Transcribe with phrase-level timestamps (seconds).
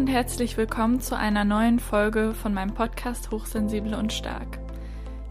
[0.00, 4.58] und herzlich willkommen zu einer neuen Folge von meinem Podcast Hochsensible und Stark.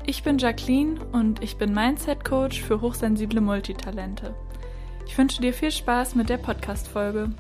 [0.06, 4.36] Ich bin Jacqueline und ich bin Mindset Coach für hochsensible Multitalente.
[5.08, 7.32] Ich wünsche dir viel Spaß mit der Podcast-Folge.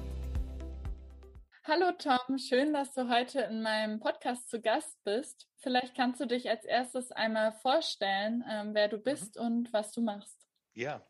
[1.65, 5.47] Hallo Tom, schön, dass du heute in meinem Podcast zu Gast bist.
[5.57, 9.45] Vielleicht kannst du dich als erstes einmal vorstellen, ähm, wer du bist mhm.
[9.45, 10.48] und was du machst.
[10.79, 11.01] Ja,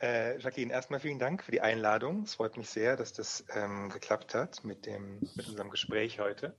[0.00, 2.24] äh, Jacqueline, erstmal vielen Dank für die Einladung.
[2.24, 6.58] Es freut mich sehr, dass das ähm, geklappt hat mit, dem, mit unserem Gespräch heute.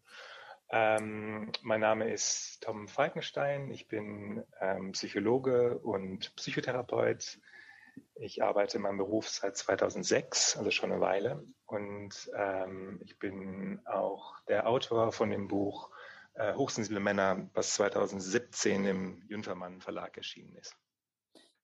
[0.69, 3.69] Ähm, mein Name ist Tom Falkenstein.
[3.69, 7.37] Ich bin ähm, Psychologe und Psychotherapeut.
[8.15, 11.43] Ich arbeite in meinem Beruf seit 2006, also schon eine Weile.
[11.65, 15.89] Und ähm, ich bin auch der Autor von dem Buch
[16.35, 20.77] äh, Hochsensible Männer, was 2017 im Jünfermann Verlag erschienen ist.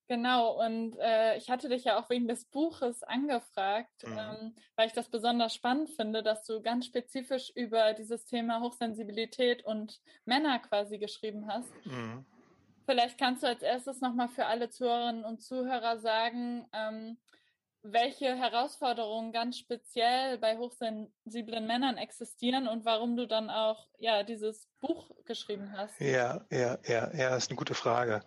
[0.09, 4.17] Genau, und äh, ich hatte dich ja auch wegen des Buches angefragt, mhm.
[4.17, 9.63] ähm, weil ich das besonders spannend finde, dass du ganz spezifisch über dieses Thema Hochsensibilität
[9.63, 11.71] und Männer quasi geschrieben hast.
[11.85, 12.25] Mhm.
[12.87, 17.19] Vielleicht kannst du als erstes nochmal für alle Zuhörerinnen und Zuhörer sagen, ähm,
[17.83, 24.67] welche Herausforderungen ganz speziell bei hochsensiblen Männern existieren und warum du dann auch ja dieses
[24.79, 26.01] Buch geschrieben hast.
[26.01, 28.23] Ja, ja, ja, ja, ist eine gute Frage.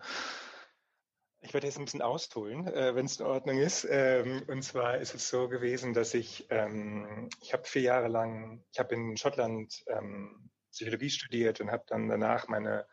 [1.43, 3.85] Ich werde jetzt ein bisschen ausholen, äh, wenn es in Ordnung ist.
[3.89, 8.63] Ähm, und zwar ist es so gewesen, dass ich, ähm, ich habe vier Jahre lang,
[8.71, 12.87] ich habe in Schottland ähm, Psychologie studiert und habe dann danach meine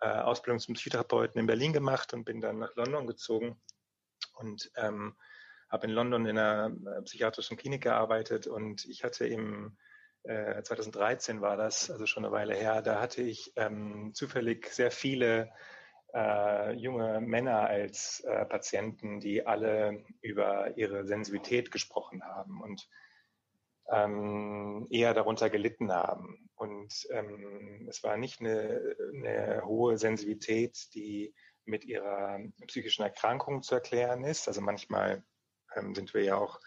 [0.00, 3.58] äh, Ausbildung zum Psychotherapeuten in Berlin gemacht und bin dann nach London gezogen
[4.34, 5.16] und ähm,
[5.70, 9.78] habe in London in einer äh, psychiatrischen Klinik gearbeitet und ich hatte im
[10.24, 14.90] äh, 2013 war das, also schon eine Weile her, da hatte ich ähm, zufällig sehr
[14.90, 15.50] viele
[16.14, 22.88] äh, junge Männer als äh, Patienten, die alle über ihre Sensibilität gesprochen haben und
[23.90, 26.48] ähm, eher darunter gelitten haben.
[26.54, 31.34] Und ähm, es war nicht eine, eine hohe Sensibilität, die
[31.64, 34.46] mit ihrer psychischen Erkrankung zu erklären ist.
[34.48, 35.24] Also manchmal
[35.74, 36.60] ähm, sind wir ja auch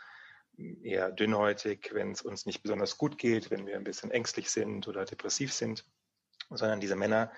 [0.81, 4.87] eher dünnhäutig, wenn es uns nicht besonders gut geht, wenn wir ein bisschen ängstlich sind
[4.87, 5.85] oder depressiv sind,
[6.49, 7.31] sondern diese Männer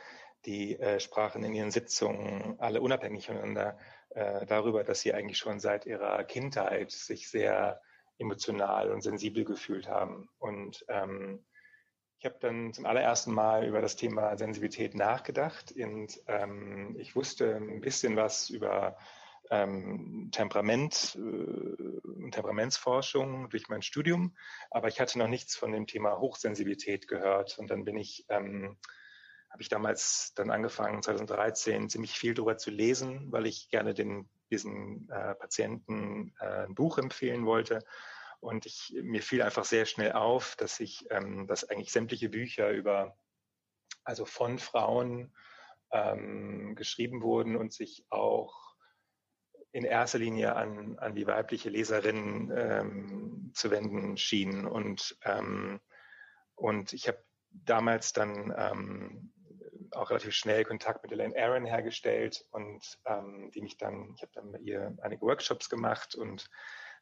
[0.45, 3.77] die äh, sprachen in ihren Sitzungen alle unabhängig voneinander
[4.09, 7.81] äh, darüber, dass sie eigentlich schon seit ihrer Kindheit sich sehr
[8.17, 10.29] emotional und sensibel gefühlt haben.
[10.39, 11.45] Und ähm,
[12.19, 17.55] ich habe dann zum allerersten Mal über das Thema Sensibilität nachgedacht und ähm, ich wusste
[17.55, 18.97] ein bisschen was über
[19.49, 24.35] ähm, Temperament, äh, Temperamentsforschung durch mein Studium,
[24.69, 27.57] aber ich hatte noch nichts von dem Thema Hochsensibilität gehört.
[27.57, 28.78] Und dann bin ich ähm,
[29.49, 34.29] habe ich damals dann angefangen, 2013, ziemlich viel darüber zu lesen, weil ich gerne den,
[34.51, 37.83] diesen äh, Patienten äh, ein Buch empfehlen wollte.
[38.39, 42.71] Und ich, mir fiel einfach sehr schnell auf, dass ich, ähm, dass eigentlich sämtliche Bücher
[42.71, 43.17] über,
[44.03, 45.33] also von Frauen
[45.91, 48.75] ähm, geschrieben wurden und sich auch
[49.71, 54.66] in erster Linie an, an die weibliche Leserin ähm, zu wenden schienen.
[54.66, 55.79] Und, ähm,
[56.55, 59.33] und ich habe damals dann ähm,
[59.94, 64.31] auch relativ schnell Kontakt mit Elaine Aaron hergestellt und ähm, die mich dann, ich habe
[64.33, 66.50] dann mit ihr einige Workshops gemacht und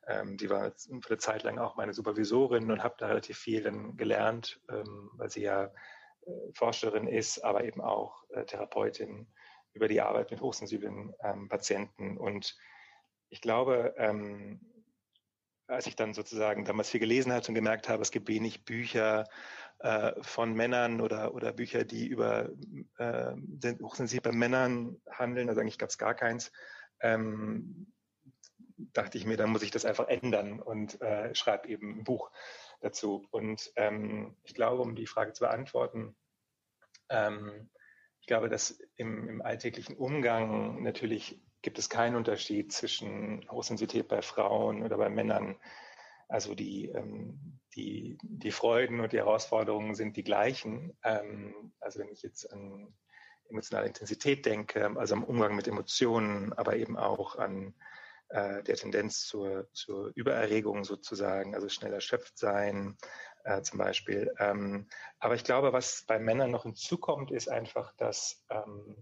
[0.08, 3.62] ähm, die war für eine Zeit lang auch meine Supervisorin und habe da relativ viel
[3.62, 9.28] dann gelernt, ähm, weil sie ja äh, Forscherin ist, aber eben auch äh, Therapeutin
[9.74, 12.18] über die Arbeit mit hochsensiblen ähm, Patienten.
[12.18, 12.58] Und
[13.30, 14.62] ich glaube, ähm,
[15.68, 19.26] als ich dann sozusagen damals viel gelesen hatte und gemerkt habe, es gibt wenig Bücher
[19.80, 22.50] äh, von Männern oder, oder Bücher, die über
[22.98, 23.36] äh,
[23.82, 26.52] hochsensible Männern handeln, also eigentlich gab es gar keins,
[27.00, 27.92] ähm,
[28.94, 32.32] dachte ich mir, dann muss ich das einfach ändern und äh, schreibe eben ein Buch
[32.82, 33.28] dazu.
[33.32, 36.16] Und ähm, ich glaube, um die Frage zu beantworten,
[37.10, 37.70] ähm,
[38.22, 44.22] ich glaube, dass im, im alltäglichen Umgang natürlich gibt es keinen Unterschied zwischen Hochsensibilität bei
[44.22, 45.56] Frauen oder bei Männern.
[46.28, 50.98] Also die, ähm, die, die Freuden und die Herausforderungen sind die gleichen.
[51.04, 52.94] Ähm, also wenn ich jetzt an
[53.50, 57.74] emotionale Intensität denke, also am Umgang mit Emotionen, aber eben auch an
[58.30, 62.98] äh, der Tendenz zur, zur Übererregung sozusagen, also schnell erschöpft sein
[63.46, 64.34] äh, zum Beispiel.
[64.38, 64.88] Ähm,
[65.20, 69.02] aber ich glaube, was bei Männern noch hinzukommt, ist einfach, dass ähm,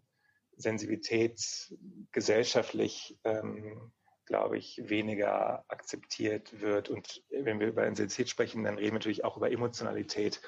[0.57, 1.73] Sensibilität
[2.11, 3.91] gesellschaftlich, ähm,
[4.25, 6.89] glaube ich, weniger akzeptiert wird.
[6.89, 10.41] Und wenn wir über Sensibilität sprechen, dann reden wir natürlich auch über Emotionalität.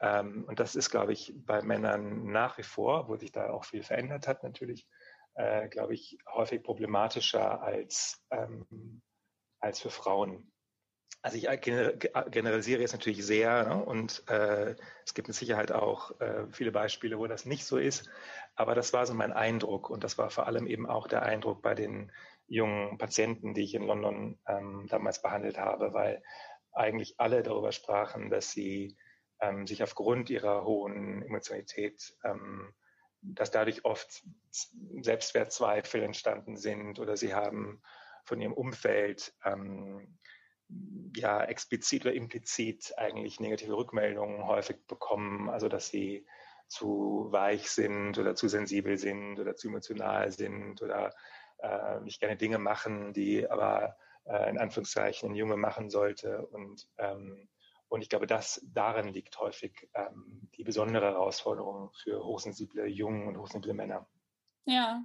[0.00, 3.64] Ähm, und das ist, glaube ich, bei Männern nach wie vor, wo sich da auch
[3.64, 4.88] viel verändert hat, natürlich,
[5.34, 9.02] äh, glaube ich, häufig problematischer als, ähm,
[9.60, 10.50] als für Frauen.
[11.22, 13.84] Also ich generalisiere jetzt natürlich sehr ne?
[13.84, 14.74] und äh,
[15.04, 18.08] es gibt mit Sicherheit auch äh, viele Beispiele, wo das nicht so ist.
[18.54, 21.60] Aber das war so mein Eindruck und das war vor allem eben auch der Eindruck
[21.60, 22.10] bei den
[22.50, 26.22] jungen Patienten, die ich in London ähm, damals behandelt habe, weil
[26.72, 28.96] eigentlich alle darüber sprachen, dass sie
[29.40, 32.74] ähm, sich aufgrund ihrer hohen Emotionalität, ähm,
[33.22, 34.24] dass dadurch oft
[35.00, 37.82] Selbstwertzweifel entstanden sind oder sie haben
[38.24, 40.18] von ihrem Umfeld ähm,
[41.14, 46.26] ja explizit oder implizit eigentlich negative Rückmeldungen häufig bekommen, also dass sie
[46.68, 51.14] zu weich sind oder zu sensibel sind oder zu emotional sind oder
[51.62, 56.46] äh, nicht gerne Dinge machen, die aber äh, in Anführungszeichen ein Junge machen sollte.
[56.46, 57.48] Und, ähm,
[57.88, 63.38] und ich glaube, dass darin liegt häufig ähm, die besondere Herausforderung für hochsensible Jungen und
[63.38, 64.08] hochsensible Männer.
[64.66, 65.04] Ja,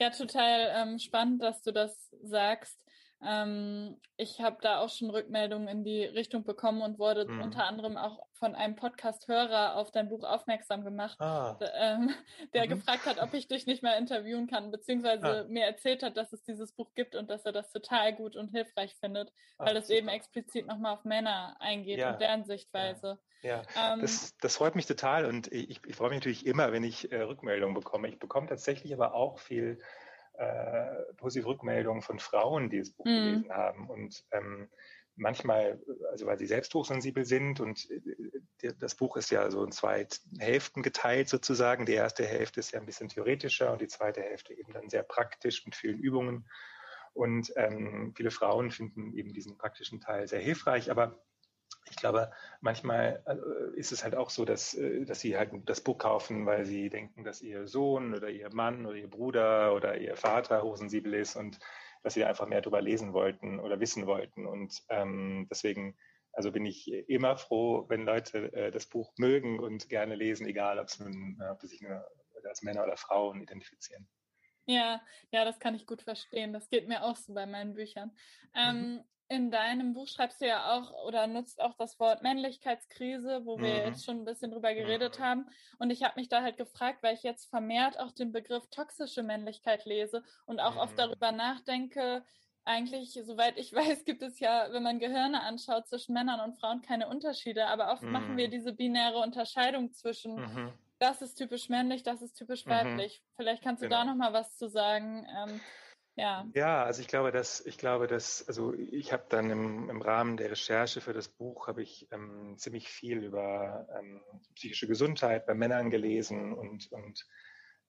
[0.00, 2.78] ja, total ähm, spannend, dass du das sagst.
[3.20, 7.42] Ähm, ich habe da auch schon Rückmeldungen in die Richtung bekommen und wurde mhm.
[7.42, 11.58] unter anderem auch von einem Podcast-Hörer auf dein Buch aufmerksam gemacht, ah.
[11.74, 12.10] ähm,
[12.54, 12.70] der mhm.
[12.70, 15.44] gefragt hat, ob ich dich nicht mehr interviewen kann, beziehungsweise ah.
[15.48, 18.50] mir erzählt hat, dass es dieses Buch gibt und dass er das total gut und
[18.50, 22.12] hilfreich findet, Ach, weil es eben explizit nochmal auf Männer eingeht ja.
[22.12, 23.18] und deren Sichtweise.
[23.42, 23.94] Ja, ja.
[23.94, 27.10] Ähm, das, das, freut mich total und ich, ich freue mich natürlich immer, wenn ich
[27.12, 28.08] äh, Rückmeldungen bekomme.
[28.08, 29.80] Ich bekomme tatsächlich aber auch viel
[30.38, 33.10] äh, positive Rückmeldungen von Frauen, die das Buch mhm.
[33.10, 33.90] gelesen haben.
[33.90, 34.68] Und ähm,
[35.16, 39.72] manchmal, also weil sie selbst hochsensibel sind und äh, das Buch ist ja so in
[39.72, 40.06] zwei
[40.38, 41.86] Hälften geteilt sozusagen.
[41.86, 45.02] Die erste Hälfte ist ja ein bisschen theoretischer und die zweite Hälfte eben dann sehr
[45.02, 46.48] praktisch mit vielen Übungen.
[47.14, 51.20] Und ähm, viele Frauen finden eben diesen praktischen Teil sehr hilfreich, aber
[51.90, 52.30] ich glaube,
[52.60, 56.46] manchmal äh, ist es halt auch so, dass, äh, dass sie halt das Buch kaufen,
[56.46, 60.62] weil sie denken, dass ihr Sohn oder ihr Mann oder ihr Bruder oder ihr Vater
[60.62, 61.58] hochsensibel ist und
[62.02, 64.46] dass sie einfach mehr darüber lesen wollten oder wissen wollten.
[64.46, 65.96] Und ähm, deswegen,
[66.32, 70.84] also bin ich immer froh, wenn Leute äh, das Buch mögen und gerne lesen, egal
[70.98, 72.06] nun, ob sie sich nur
[72.44, 74.08] als Männer oder Frauen identifizieren.
[74.64, 75.02] Ja,
[75.32, 76.52] ja, das kann ich gut verstehen.
[76.52, 78.12] Das geht mir auch so bei meinen Büchern.
[78.54, 83.44] Ähm, mhm in deinem Buch schreibst du ja auch oder nutzt auch das Wort Männlichkeitskrise,
[83.44, 83.86] wo wir mhm.
[83.86, 85.22] jetzt schon ein bisschen drüber geredet mhm.
[85.22, 85.46] haben.
[85.78, 89.22] Und ich habe mich da halt gefragt, weil ich jetzt vermehrt auch den Begriff toxische
[89.22, 90.80] Männlichkeit lese und auch mhm.
[90.80, 92.24] oft darüber nachdenke,
[92.64, 96.80] eigentlich, soweit ich weiß, gibt es ja, wenn man Gehirne anschaut, zwischen Männern und Frauen
[96.80, 98.52] keine Unterschiede, aber oft machen wir mhm.
[98.52, 100.72] diese binäre Unterscheidung zwischen mhm.
[100.98, 102.70] das ist typisch männlich, das ist typisch mhm.
[102.70, 103.22] weiblich.
[103.36, 104.00] Vielleicht kannst du genau.
[104.00, 105.26] da nochmal was zu sagen.
[105.36, 105.60] Ähm,
[106.18, 106.46] ja.
[106.54, 110.36] ja, also ich glaube, dass ich glaube, dass also ich habe dann im, im, Rahmen
[110.36, 114.20] der Recherche für das Buch habe ich ähm, ziemlich viel über ähm,
[114.54, 117.26] psychische Gesundheit bei Männern gelesen und und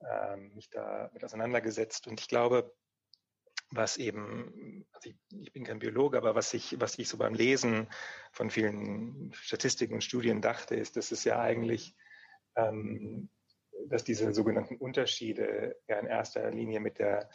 [0.08, 2.74] ähm, mich da mit auseinandergesetzt und ich glaube,
[3.72, 7.34] was eben, also ich, ich, bin kein Biologe, aber was ich was ich so beim
[7.34, 7.88] Lesen
[8.32, 11.96] von vielen Statistiken und Studien dachte, ist, dass es ja eigentlich
[12.56, 13.30] ähm,
[13.88, 17.30] dass diese sogenannten Unterschiede ja in erster Linie mit der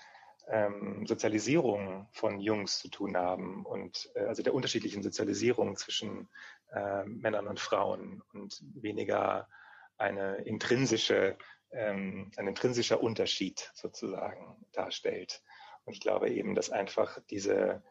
[0.49, 6.29] ähm, Sozialisierung von Jungs zu tun haben und äh, also der unterschiedlichen Sozialisierung zwischen
[6.73, 9.49] äh, Männern und Frauen und weniger
[9.97, 11.37] eine intrinsische,
[11.71, 15.43] ähm, ein intrinsischer Unterschied sozusagen darstellt.
[15.85, 17.83] Und ich glaube eben, dass einfach diese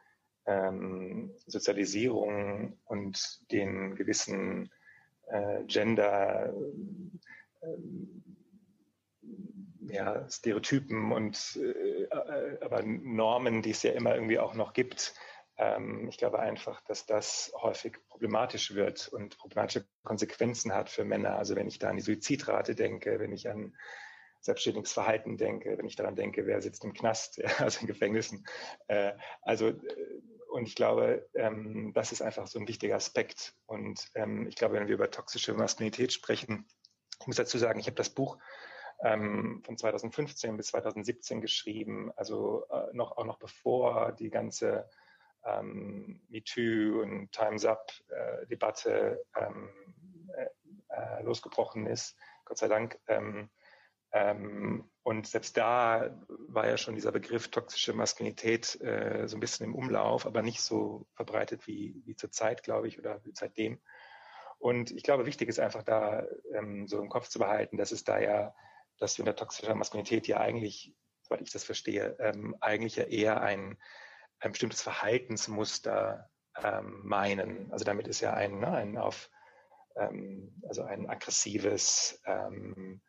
[0.45, 4.69] ähm, Sozialisierung und den gewissen
[5.27, 6.53] äh, Gender
[7.61, 7.67] äh,
[9.87, 12.07] ja, Stereotypen und äh,
[12.61, 15.13] aber Normen, die es ja immer irgendwie auch noch gibt.
[15.57, 21.37] Ähm, ich glaube einfach, dass das häufig problematisch wird und problematische Konsequenzen hat für Männer.
[21.37, 23.75] Also wenn ich da an die Suizidrate denke, wenn ich an
[24.41, 28.45] selbstständiges Verhalten denke, wenn ich daran denke, wer sitzt im Knast, ja, also in Gefängnissen.
[28.87, 29.77] Äh, also äh,
[30.49, 33.55] und ich glaube, ähm, das ist einfach so ein wichtiger Aspekt.
[33.65, 36.67] Und ähm, ich glaube, wenn wir über toxische Maskulinität sprechen,
[37.19, 38.37] ich muss dazu sagen, ich habe das Buch
[39.03, 44.89] ähm, von 2015 bis 2017 geschrieben, also äh, noch, auch noch bevor die ganze
[45.45, 49.69] ähm, MeToo und Time's Up-Debatte äh, ähm,
[50.35, 50.47] äh,
[50.89, 52.97] äh, losgebrochen ist, Gott sei Dank.
[53.07, 53.49] Ähm,
[54.13, 56.15] ähm, und selbst da
[56.47, 60.61] war ja schon dieser Begriff toxische Maskulinität äh, so ein bisschen im Umlauf, aber nicht
[60.61, 62.29] so verbreitet wie, wie zur
[62.61, 63.81] glaube ich, oder wie seitdem.
[64.59, 68.05] Und ich glaube, wichtig ist einfach da ähm, so im Kopf zu behalten, dass es
[68.05, 68.55] da ja
[69.03, 73.03] dass wir in der toxischen Maskulinität ja eigentlich, soweit ich das verstehe, ähm, eigentlich ja
[73.03, 73.77] eher ein,
[74.39, 76.29] ein bestimmtes Verhaltensmuster
[76.61, 77.71] ähm, meinen.
[77.71, 79.29] Also damit ist ja ein, ne, ein auf,
[79.97, 83.01] ähm, also ein aggressives ähm,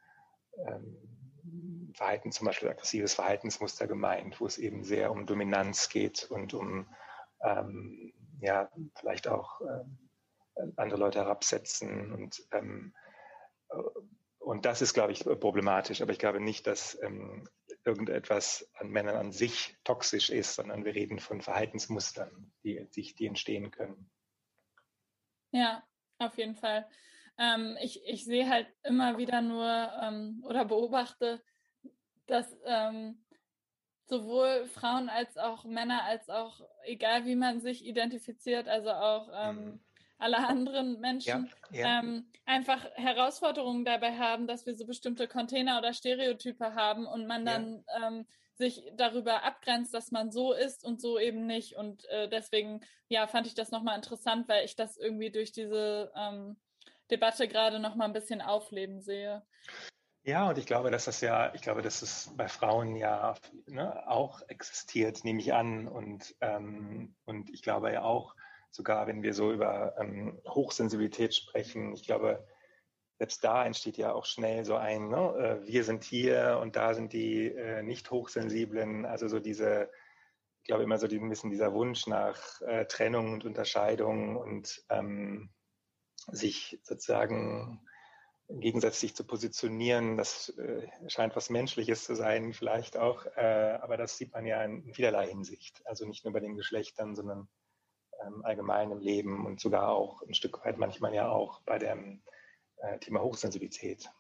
[0.66, 6.54] ähm, Verhalten, zum Beispiel aggressives Verhaltensmuster gemeint, wo es eben sehr um Dominanz geht und
[6.54, 6.92] um
[7.42, 12.94] ähm, ja, vielleicht auch ähm, andere Leute herabsetzen und ähm,
[14.44, 16.02] und das ist, glaube ich, problematisch.
[16.02, 17.48] Aber ich glaube nicht, dass ähm,
[17.84, 23.26] irgendetwas an Männern an sich toxisch ist, sondern wir reden von Verhaltensmustern, die, die, die
[23.26, 24.10] entstehen können.
[25.50, 25.82] Ja,
[26.18, 26.86] auf jeden Fall.
[27.38, 31.42] Ähm, ich, ich sehe halt immer wieder nur ähm, oder beobachte,
[32.26, 33.24] dass ähm,
[34.06, 39.80] sowohl Frauen als auch Männer, als auch egal wie man sich identifiziert, also auch ähm,
[40.28, 42.00] mhm alle anderen Menschen ja, ja.
[42.00, 47.44] Ähm, einfach Herausforderungen dabei haben, dass wir so bestimmte Container oder Stereotype haben und man
[47.44, 48.08] dann ja.
[48.08, 51.76] ähm, sich darüber abgrenzt, dass man so ist und so eben nicht.
[51.76, 56.12] Und äh, deswegen, ja, fand ich das nochmal interessant, weil ich das irgendwie durch diese
[56.16, 56.56] ähm,
[57.10, 59.42] Debatte gerade nochmal ein bisschen aufleben sehe.
[60.22, 63.34] Ja, und ich glaube, dass das ja, ich glaube, dass es bei Frauen ja
[63.66, 65.86] ne, auch existiert, nehme ich an.
[65.86, 68.34] Und, ähm, und ich glaube ja auch,
[68.74, 72.44] sogar wenn wir so über ähm, Hochsensibilität sprechen, ich glaube,
[73.18, 76.92] selbst da entsteht ja auch schnell so ein, ne, äh, wir sind hier und da
[76.92, 79.90] sind die äh, nicht hochsensiblen, also so diese,
[80.62, 85.50] ich glaube immer so ein bisschen dieser Wunsch nach äh, Trennung und Unterscheidung und ähm,
[86.32, 87.80] sich sozusagen
[88.48, 94.18] gegensätzlich zu positionieren, das äh, scheint was Menschliches zu sein, vielleicht auch, äh, aber das
[94.18, 97.48] sieht man ja in vielerlei Hinsicht, also nicht nur bei den Geschlechtern, sondern
[98.22, 102.22] ähm, allgemein im Leben und sogar auch ein Stück weit manchmal ja auch bei dem
[102.78, 104.10] äh, Thema Hochsensibilität.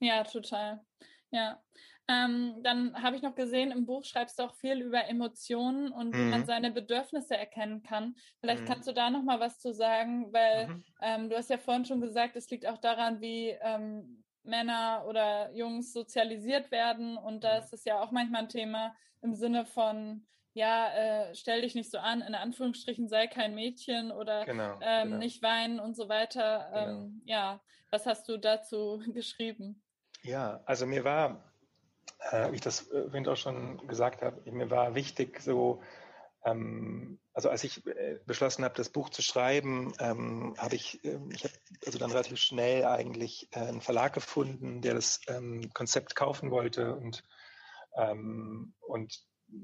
[0.00, 0.84] Ja, total.
[1.30, 1.62] Ja.
[2.08, 6.14] Ähm, dann habe ich noch gesehen, im Buch schreibst du auch viel über Emotionen und
[6.14, 6.30] wie mhm.
[6.30, 8.16] man seine Bedürfnisse erkennen kann.
[8.40, 8.66] Vielleicht mhm.
[8.66, 10.84] kannst du da noch mal was zu sagen, weil mhm.
[11.00, 15.54] ähm, du hast ja vorhin schon gesagt, es liegt auch daran, wie ähm, Männer oder
[15.54, 17.16] Jungs sozialisiert werden.
[17.16, 17.66] Und da mhm.
[17.70, 21.98] ist ja auch manchmal ein Thema im Sinne von, ja, äh, stell dich nicht so
[21.98, 25.18] an, in Anführungsstrichen sei kein Mädchen oder genau, ähm, genau.
[25.18, 26.70] nicht weinen und so weiter.
[26.72, 27.00] Genau.
[27.02, 29.82] Ähm, ja, was hast du dazu geschrieben?
[30.22, 31.52] Ja, also mir war,
[32.30, 35.82] äh, wie ich das äh, auch schon gesagt habe, mir war wichtig, so,
[36.44, 41.18] ähm, also als ich äh, beschlossen habe, das Buch zu schreiben, ähm, habe ich, äh,
[41.30, 41.54] ich habe
[41.86, 46.94] also dann relativ schnell eigentlich äh, einen Verlag gefunden, der das ähm, Konzept kaufen wollte
[46.94, 47.24] und
[47.96, 49.22] ähm, und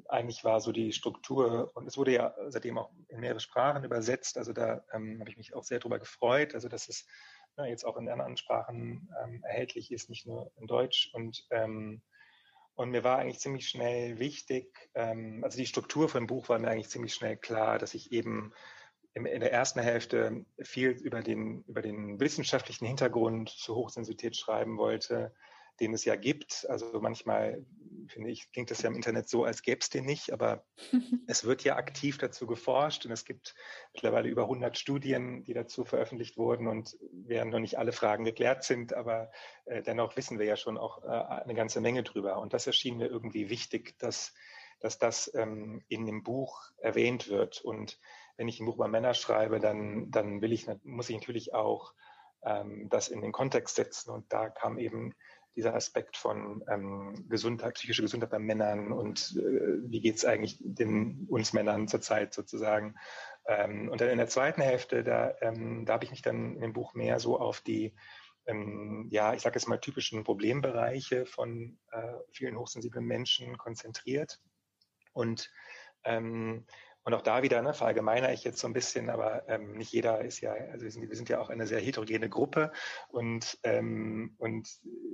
[0.08, 4.38] eigentlich war so die Struktur, und es wurde ja seitdem auch in mehrere Sprachen übersetzt,
[4.38, 7.06] also da ähm, habe ich mich auch sehr darüber gefreut, also dass es
[7.56, 11.10] na, jetzt auch in anderen Sprachen ähm, erhältlich ist, nicht nur in Deutsch.
[11.12, 12.02] Und, ähm,
[12.74, 16.58] und mir war eigentlich ziemlich schnell wichtig, ähm, also die Struktur von dem Buch war
[16.58, 18.52] mir eigentlich ziemlich schnell klar, dass ich eben
[19.14, 25.34] in der ersten Hälfte viel über den, über den wissenschaftlichen Hintergrund zur Hochsensibilität schreiben wollte,
[25.80, 26.66] den es ja gibt.
[26.68, 27.64] Also manchmal
[28.08, 30.64] finde ich, klingt das ja im Internet so, als gäbe es den nicht, aber
[31.26, 33.54] es wird ja aktiv dazu geforscht und es gibt
[33.92, 38.64] mittlerweile über 100 Studien, die dazu veröffentlicht wurden und während noch nicht alle Fragen geklärt
[38.64, 39.30] sind, aber
[39.66, 42.38] äh, dennoch wissen wir ja schon auch äh, eine ganze Menge drüber.
[42.38, 44.34] Und das erschien mir irgendwie wichtig, dass,
[44.80, 47.60] dass das ähm, in dem Buch erwähnt wird.
[47.60, 47.98] Und
[48.36, 51.92] wenn ich ein Buch über Männer schreibe, dann, dann will ich, muss ich natürlich auch
[52.42, 54.10] ähm, das in den Kontext setzen.
[54.10, 55.14] Und da kam eben
[55.58, 60.56] dieser Aspekt von ähm, Gesundheit, psychische Gesundheit bei Männern und äh, wie geht es eigentlich
[60.60, 62.94] den, uns Männern zurzeit sozusagen.
[63.44, 66.60] Ähm, und dann in der zweiten Hälfte, da, ähm, da habe ich mich dann in
[66.60, 67.96] dem Buch mehr so auf die,
[68.46, 74.38] ähm, ja, ich sage jetzt mal typischen Problembereiche von äh, vielen hochsensiblen Menschen konzentriert.
[75.12, 75.50] Und
[76.04, 76.66] ähm,
[77.08, 80.20] und auch da wieder ne, verallgemeiner ich jetzt so ein bisschen, aber ähm, nicht jeder
[80.20, 82.70] ist ja, also wir sind, wir sind ja auch eine sehr heterogene Gruppe
[83.08, 84.68] und, ähm, und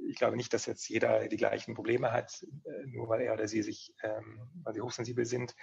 [0.08, 3.46] ich glaube nicht, dass jetzt jeder die gleichen Probleme hat, äh, nur weil er oder
[3.46, 5.54] sie sich, ähm, weil sie hochsensibel sind.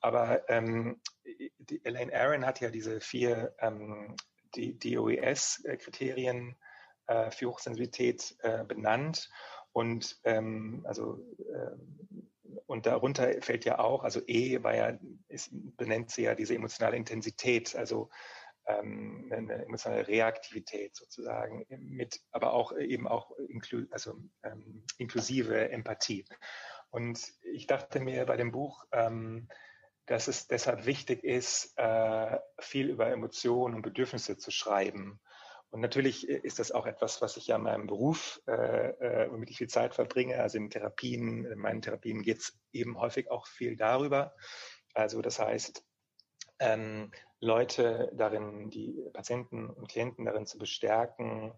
[0.00, 1.00] Aber ähm,
[1.58, 4.14] die Elaine Aaron hat ja diese vier ähm,
[4.54, 6.54] DOES-Kriterien
[7.08, 9.28] äh, für Hochsensibilität äh, benannt.
[9.72, 11.18] Und ähm, also
[11.52, 11.72] äh,
[12.66, 14.98] und darunter fällt ja auch, also E war ja,
[15.30, 18.10] ist, benennt sie ja diese emotionale Intensität, also
[18.66, 26.24] ähm, eine emotionale Reaktivität sozusagen, mit, aber auch eben auch inklu also, ähm, inklusive Empathie.
[26.90, 29.48] Und ich dachte mir bei dem Buch, ähm,
[30.06, 35.20] dass es deshalb wichtig ist, äh, viel über Emotionen und Bedürfnisse zu schreiben
[35.70, 39.30] und natürlich äh, ist das auch etwas, was ich ja in meinem Beruf, äh, äh,
[39.30, 40.40] womit ich viel Zeit verbringe.
[40.40, 44.34] Also in Therapien, in meinen Therapien geht es eben häufig auch viel darüber.
[44.94, 45.84] Also das heißt,
[46.58, 51.54] ähm, Leute darin, die Patienten und Klienten darin zu bestärken,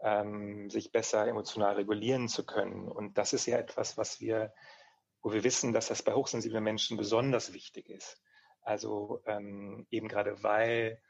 [0.00, 2.88] ähm, sich besser emotional regulieren zu können.
[2.88, 4.52] Und das ist ja etwas, was wir,
[5.22, 8.20] wo wir wissen, dass das bei hochsensiblen Menschen besonders wichtig ist.
[8.62, 11.00] Also ähm, eben gerade weil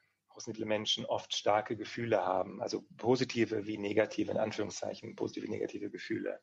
[0.64, 6.40] Menschen oft starke Gefühle haben, also positive wie negative, in Anführungszeichen, positive, negative Gefühle.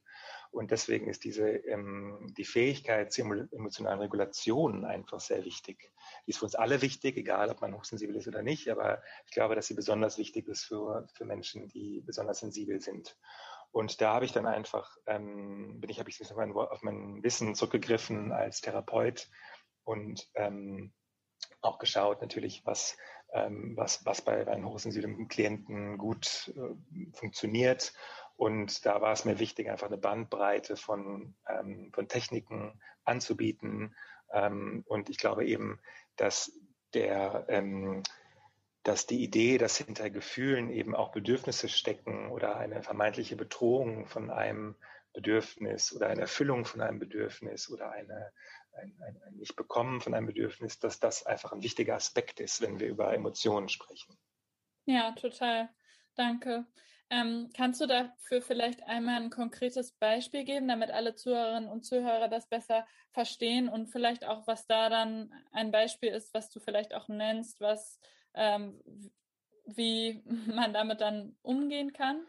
[0.52, 5.92] Und deswegen ist diese, ähm, die Fähigkeit zur emotionalen Regulation einfach sehr wichtig.
[6.26, 9.32] Die ist für uns alle wichtig, egal ob man hochsensibel ist oder nicht, aber ich
[9.32, 13.18] glaube, dass sie besonders wichtig ist für, für Menschen, die besonders sensibel sind.
[13.72, 17.24] Und da habe ich dann einfach, ähm, bin ich, habe ich auf mein, auf mein
[17.24, 19.30] Wissen zurückgegriffen als Therapeut
[19.84, 20.94] und ähm,
[21.62, 22.98] auch geschaut natürlich, was,
[23.34, 27.94] was, was bei einem hochsensiblen Klienten gut äh, funktioniert.
[28.36, 33.96] Und da war es mir wichtig, einfach eine Bandbreite von, ähm, von Techniken anzubieten.
[34.32, 35.80] Ähm, und ich glaube eben,
[36.16, 36.52] dass
[36.94, 38.04] der, ähm,
[38.84, 44.30] dass die Idee, dass hinter Gefühlen eben auch Bedürfnisse stecken oder eine vermeintliche Bedrohung von
[44.30, 44.76] einem
[45.14, 48.32] Bedürfnis oder eine Erfüllung von einem Bedürfnis oder eine,
[48.76, 52.88] ein, ein, Nicht-Bekommen von einem Bedürfnis, dass das einfach ein wichtiger Aspekt ist, wenn wir
[52.88, 54.18] über Emotionen sprechen.
[54.86, 55.70] Ja, total.
[56.16, 56.66] Danke.
[57.10, 62.28] Ähm, kannst du dafür vielleicht einmal ein konkretes Beispiel geben, damit alle Zuhörerinnen und Zuhörer
[62.28, 66.94] das besser verstehen und vielleicht auch, was da dann ein Beispiel ist, was du vielleicht
[66.94, 68.00] auch nennst, was
[68.34, 68.82] ähm,
[69.66, 72.26] wie man damit dann umgehen kann?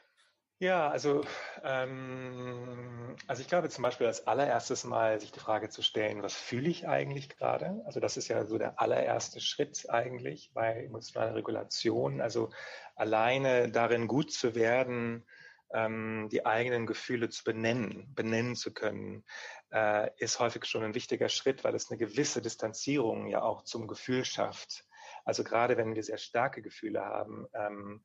[0.60, 1.24] Ja, also,
[1.62, 6.34] ähm, also ich glaube zum Beispiel als allererstes mal sich die Frage zu stellen, was
[6.34, 7.82] fühle ich eigentlich gerade?
[7.86, 12.20] Also das ist ja so der allererste Schritt eigentlich bei emotionaler Regulation.
[12.20, 12.50] Also
[12.94, 15.26] alleine darin gut zu werden,
[15.72, 19.24] ähm, die eigenen Gefühle zu benennen, benennen zu können,
[19.72, 23.88] äh, ist häufig schon ein wichtiger Schritt, weil es eine gewisse Distanzierung ja auch zum
[23.88, 24.86] Gefühl schafft.
[25.24, 28.04] Also gerade wenn wir sehr starke Gefühle haben, ähm,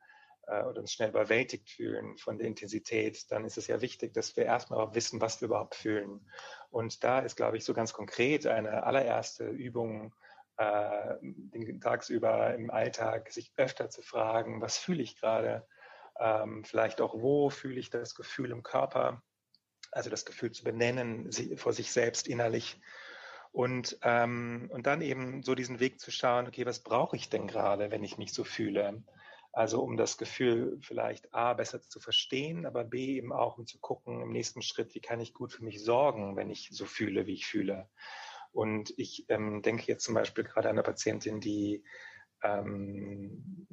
[0.50, 4.36] äh, oder uns schnell überwältigt fühlen von der Intensität, dann ist es ja wichtig, dass
[4.36, 6.26] wir erstmal auch wissen, was wir überhaupt fühlen.
[6.70, 10.14] Und da ist, glaube ich, so ganz konkret eine allererste Übung,
[10.58, 11.16] äh,
[11.80, 15.66] tagsüber im Alltag sich öfter zu fragen, was fühle ich gerade?
[16.20, 19.24] Ähm, vielleicht auch, wo fühle ich das Gefühl im Körper?
[19.92, 22.80] Also das Gefühl zu benennen vor sich selbst innerlich.
[23.52, 27.48] Und, ähm, und dann eben so diesen Weg zu schauen, okay, was brauche ich denn
[27.48, 29.02] gerade, wenn ich mich so fühle?
[29.52, 33.80] Also um das Gefühl vielleicht A besser zu verstehen, aber B eben auch um zu
[33.80, 37.26] gucken im nächsten Schritt, wie kann ich gut für mich sorgen, wenn ich so fühle,
[37.26, 37.90] wie ich fühle.
[38.52, 41.84] Und ich ähm, denke jetzt zum Beispiel gerade an eine Patientin, die
[42.44, 43.68] ähm,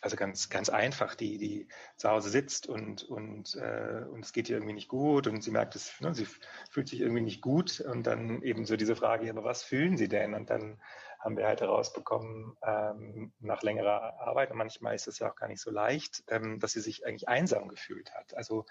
[0.00, 4.48] also ganz, ganz einfach, die, die zu Hause sitzt und, und, äh, und es geht
[4.48, 6.26] ihr irgendwie nicht gut und sie merkt es, ne, sie
[6.70, 10.08] fühlt sich irgendwie nicht gut und dann eben so diese Frage, aber was fühlen sie
[10.08, 10.34] denn?
[10.34, 10.80] Und dann
[11.18, 15.48] haben wir halt herausbekommen, ähm, nach längerer Arbeit, und manchmal ist es ja auch gar
[15.48, 18.34] nicht so leicht, ähm, dass sie sich eigentlich einsam gefühlt hat.
[18.34, 18.66] Also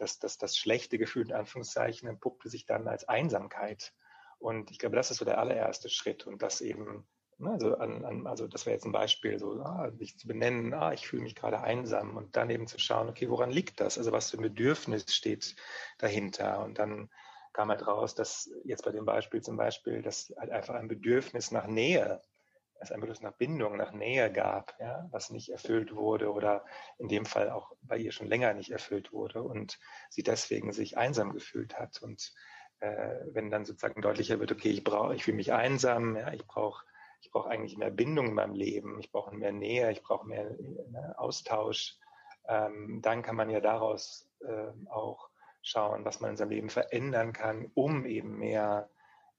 [0.00, 3.92] dass, dass das schlechte Gefühl in Anführungszeichen entpuppte sich dann als Einsamkeit.
[4.38, 8.04] Und ich glaube, das ist so der allererste Schritt und das eben, ne, also, an,
[8.04, 11.22] an, also das wäre jetzt ein Beispiel, so ah, sich zu benennen, ah, ich fühle
[11.22, 13.98] mich gerade einsam und dann eben zu schauen, okay, woran liegt das?
[13.98, 15.54] Also was für ein Bedürfnis steht
[15.98, 16.64] dahinter?
[16.64, 17.10] Und dann
[17.52, 21.50] kam halt raus, dass jetzt bei dem Beispiel zum Beispiel, dass halt einfach ein Bedürfnis
[21.50, 22.20] nach Nähe,
[22.80, 26.64] es ein Bedürfnis nach Bindung, nach Nähe gab, ja, was nicht erfüllt wurde oder
[26.98, 30.96] in dem Fall auch bei ihr schon länger nicht erfüllt wurde und sie deswegen sich
[30.96, 32.00] einsam gefühlt hat.
[32.00, 32.32] Und
[32.80, 36.46] äh, wenn dann sozusagen deutlicher wird, okay, ich brauche, ich fühle mich einsam, ja, ich
[36.46, 36.84] brauche
[37.22, 40.50] ich brauche eigentlich mehr Bindung in meinem Leben, ich brauche mehr Nähe, ich brauche mehr
[40.88, 41.98] ne, Austausch,
[42.48, 45.29] ähm, dann kann man ja daraus äh, auch
[45.62, 48.88] schauen, was man in seinem Leben verändern kann, um eben mehr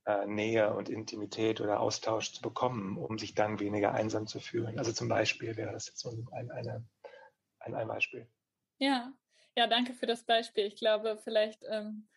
[0.06, 4.80] äh, Nähe und Intimität oder Austausch zu bekommen, um sich dann weniger einsam zu fühlen.
[4.80, 6.84] Also zum Beispiel wäre das jetzt so ein, eine,
[7.60, 8.28] ein, ein Beispiel.
[8.78, 9.12] Ja,
[9.56, 10.66] ja, danke für das Beispiel.
[10.66, 12.08] Ich glaube, vielleicht ähm,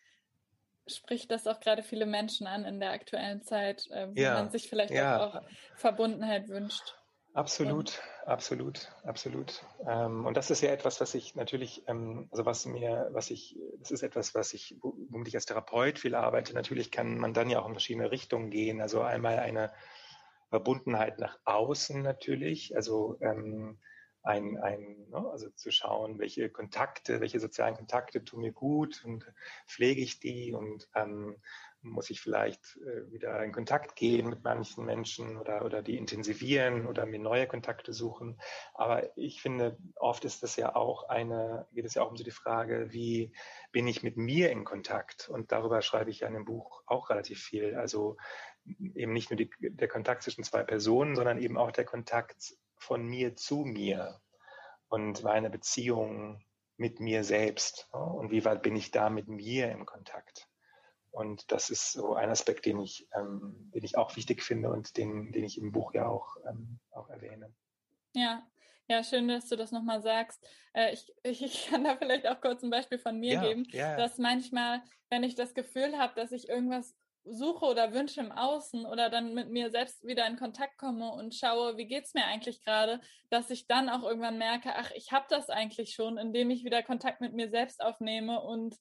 [0.86, 4.50] spricht das auch gerade viele Menschen an in der aktuellen Zeit, äh, wo ja, man
[4.50, 5.26] sich vielleicht ja.
[5.26, 5.42] auch, auch
[5.76, 6.96] Verbundenheit wünscht.
[7.34, 9.64] Absolut, absolut, absolut.
[9.88, 13.58] Ähm, und das ist ja etwas, was ich natürlich, ähm, also was mir, was ich,
[13.80, 16.54] das ist etwas, was ich, womit ich als Therapeut viel arbeite.
[16.54, 18.80] Natürlich kann man dann ja auch in verschiedene Richtungen gehen.
[18.80, 19.72] Also einmal eine
[20.50, 23.80] Verbundenheit nach außen natürlich, also ähm,
[24.22, 29.26] ein, ein ne, also zu schauen, welche Kontakte, welche sozialen Kontakte tun mir gut und
[29.66, 31.36] pflege ich die und ähm,
[31.84, 36.86] muss ich vielleicht äh, wieder in Kontakt gehen mit manchen Menschen oder, oder die intensivieren
[36.86, 38.40] oder mir neue Kontakte suchen.
[38.72, 42.24] Aber ich finde, oft ist das ja auch eine, geht es ja auch um so
[42.24, 43.32] die Frage, wie
[43.70, 45.28] bin ich mit mir in Kontakt?
[45.28, 47.76] Und darüber schreibe ich ja in dem Buch auch relativ viel.
[47.76, 48.16] Also
[48.94, 53.06] eben nicht nur die, der Kontakt zwischen zwei Personen, sondern eben auch der Kontakt von
[53.06, 54.20] mir zu mir
[54.88, 56.42] und meine Beziehung
[56.76, 57.88] mit mir selbst.
[57.92, 60.48] Und wie weit bin ich da mit mir im Kontakt?
[61.14, 64.96] Und das ist so ein Aspekt, den ich, ähm, den ich auch wichtig finde und
[64.96, 67.54] den, den ich im Buch ja auch, ähm, auch erwähne.
[68.14, 68.42] Ja,
[68.88, 70.44] ja, schön, dass du das nochmal sagst.
[70.72, 73.96] Äh, ich, ich kann da vielleicht auch kurz ein Beispiel von mir ja, geben, ja.
[73.96, 76.96] dass manchmal, wenn ich das Gefühl habe, dass ich irgendwas
[77.26, 81.34] suche oder wünsche im Außen oder dann mit mir selbst wieder in Kontakt komme und
[81.34, 83.00] schaue, wie geht's mir eigentlich gerade,
[83.30, 86.82] dass ich dann auch irgendwann merke, ach, ich habe das eigentlich schon, indem ich wieder
[86.82, 88.76] Kontakt mit mir selbst aufnehme und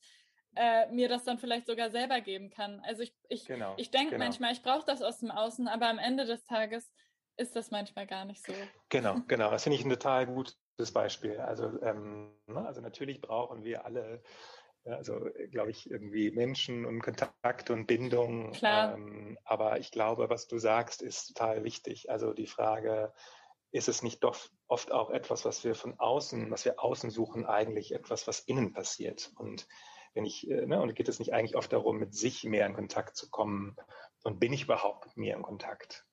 [0.56, 2.82] äh, mir das dann vielleicht sogar selber geben kann.
[2.86, 4.26] Also ich, ich, genau, ich denke genau.
[4.26, 6.92] manchmal, ich brauche das aus dem Außen, aber am Ende des Tages
[7.38, 8.54] ist das manchmal gar nicht so.
[8.90, 9.52] Genau, genau.
[9.52, 11.40] Das finde ich ein total gutes Beispiel.
[11.40, 14.24] Also, ähm, ne, also natürlich brauchen wir alle
[14.86, 18.52] also, glaube ich, irgendwie Menschen und Kontakt und Bindung.
[18.52, 18.96] Klar.
[18.96, 22.10] Ähm, aber ich glaube, was du sagst, ist total wichtig.
[22.10, 23.14] Also die Frage,
[23.72, 24.38] ist es nicht doch
[24.68, 28.74] oft auch etwas, was wir von außen, was wir außen suchen, eigentlich etwas, was innen
[28.74, 29.32] passiert?
[29.36, 29.68] Und
[30.14, 32.74] wenn ich, äh, ne, und geht es nicht eigentlich oft darum, mit sich mehr in
[32.74, 33.76] Kontakt zu kommen?
[34.24, 36.06] Und bin ich überhaupt mit mir in Kontakt?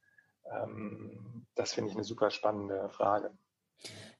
[0.51, 3.37] Ähm, das finde ich eine super spannende Frage.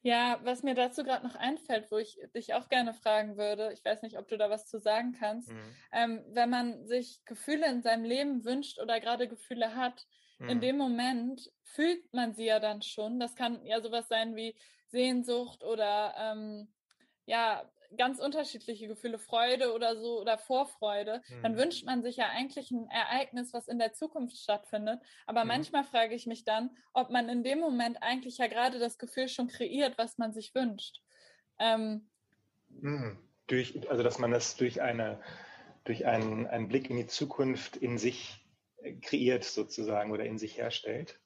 [0.03, 3.85] Ja, was mir dazu gerade noch einfällt, wo ich dich auch gerne fragen würde, ich
[3.85, 5.77] weiß nicht, ob du da was zu sagen kannst, mhm.
[5.93, 10.07] ähm, wenn man sich Gefühle in seinem Leben wünscht oder gerade Gefühle hat,
[10.39, 10.49] mhm.
[10.49, 13.21] in dem Moment fühlt man sie ja dann schon.
[13.21, 16.73] Das kann ja sowas sein wie Sehnsucht oder ähm,
[17.27, 21.43] ja, ganz unterschiedliche Gefühle, Freude oder so oder Vorfreude, mhm.
[21.43, 25.01] dann wünscht man sich ja eigentlich ein Ereignis, was in der Zukunft stattfindet.
[25.27, 25.49] Aber mhm.
[25.49, 29.29] manchmal frage ich mich dann, ob man in dem Moment eigentlich ja gerade das Gefühl
[29.29, 31.03] schon kreiert, was man sich wünscht.
[31.59, 32.09] Ähm,
[32.69, 33.19] mhm.
[33.49, 35.21] durch, also dass man das durch eine
[35.85, 38.45] durch einen, einen Blick in die Zukunft in sich
[38.79, 41.20] äh, kreiert sozusagen oder in sich herstellt.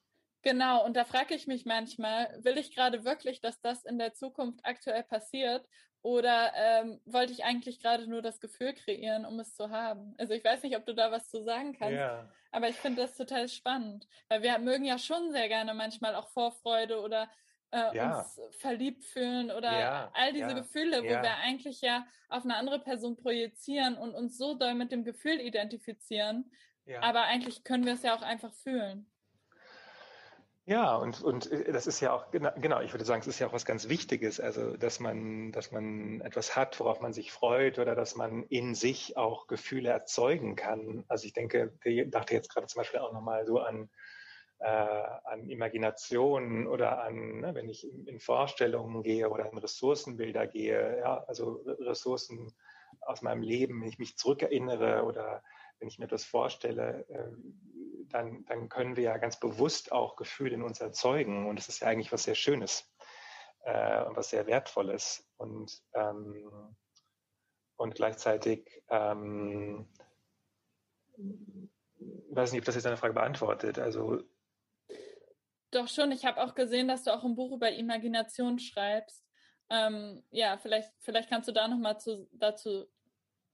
[0.45, 4.13] Genau, und da frage ich mich manchmal, will ich gerade wirklich, dass das in der
[4.13, 5.67] Zukunft aktuell passiert?
[6.03, 10.13] Oder ähm, wollte ich eigentlich gerade nur das Gefühl kreieren, um es zu haben?
[10.19, 12.29] Also ich weiß nicht, ob du da was zu sagen kannst, ja.
[12.51, 16.29] aber ich finde das total spannend, weil wir mögen ja schon sehr gerne manchmal auch
[16.29, 17.27] Vorfreude oder
[17.71, 18.19] äh, ja.
[18.19, 20.11] uns verliebt fühlen oder ja.
[20.13, 24.53] all diese Gefühle, wo wir eigentlich ja auf eine andere Person projizieren und uns so
[24.53, 26.51] doll mit dem Gefühl identifizieren.
[27.01, 29.09] Aber eigentlich können wir es ja auch einfach fühlen.
[30.67, 33.47] Ja, und, und äh, das ist ja auch, genau, ich würde sagen, es ist ja
[33.47, 37.77] auch was ganz Wichtiges, also dass man, dass man etwas hat, worauf man sich freut
[37.77, 41.05] oder dass man in sich auch Gefühle erzeugen kann.
[41.07, 43.91] Also ich denke, ich dachte jetzt gerade zum Beispiel auch nochmal so an,
[44.59, 50.47] äh, an Imagination oder an, ne, wenn ich in, in Vorstellungen gehe oder in Ressourcenbilder
[50.47, 52.55] gehe, ja, also Ressourcen
[53.01, 55.43] aus meinem Leben, wenn ich mich zurückerinnere oder
[55.79, 57.31] wenn ich mir etwas vorstelle, äh,
[58.09, 61.47] dann, dann können wir ja ganz bewusst auch Gefühle in uns erzeugen.
[61.47, 62.91] Und das ist ja eigentlich was sehr Schönes
[63.63, 65.27] äh, und was sehr Wertvolles.
[65.37, 66.75] Und, ähm,
[67.77, 69.87] und gleichzeitig, ähm,
[72.29, 73.79] weiß nicht, ob das jetzt deine Frage beantwortet.
[73.79, 74.21] Also
[75.75, 79.25] doch schon, ich habe auch gesehen, dass du auch ein Buch über Imagination schreibst.
[79.69, 81.97] Ähm, ja, vielleicht, vielleicht kannst du da nochmal
[82.31, 82.87] dazu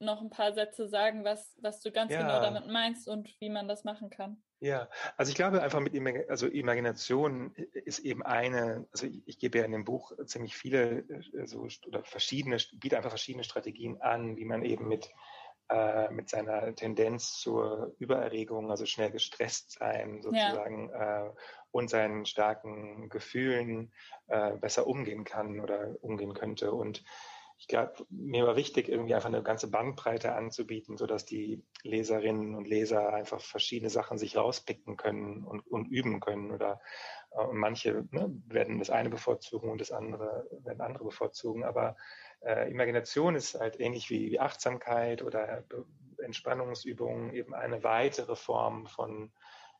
[0.01, 2.21] noch ein paar Sätze sagen, was, was du ganz ja.
[2.21, 4.41] genau damit meinst und wie man das machen kann.
[4.59, 9.39] Ja, also ich glaube einfach mit Imag also Imagination ist eben eine, also ich, ich,
[9.39, 13.99] gebe ja in dem Buch ziemlich viele äh, so oder verschiedene, biete einfach verschiedene Strategien
[14.01, 15.09] an, wie man eben mit
[15.71, 21.27] äh, mit seiner Tendenz zur Übererregung, also schnell gestresst sein sozusagen ja.
[21.27, 21.31] äh,
[21.71, 23.93] und seinen starken Gefühlen
[24.27, 27.05] äh, besser umgehen kann oder umgehen könnte und
[27.61, 32.67] ich glaube, mir war wichtig, irgendwie einfach eine ganze Bandbreite anzubieten, sodass die Leserinnen und
[32.67, 36.49] Leser einfach verschiedene Sachen sich rauspicken können und, und üben können.
[36.49, 36.81] Oder
[37.29, 41.63] äh, manche ne, werden das eine bevorzugen und das andere werden andere bevorzugen.
[41.63, 41.95] Aber
[42.43, 45.63] äh, Imagination ist halt ähnlich wie, wie Achtsamkeit oder
[46.17, 49.31] Entspannungsübungen eben eine weitere Form von